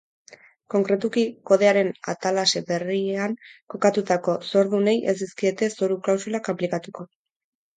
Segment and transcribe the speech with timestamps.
[0.73, 3.35] Konkretuki, kodearen atalase berrian
[3.75, 7.09] kokatutako zordunei ez dizkiete zoru-klausulak aplikatuko.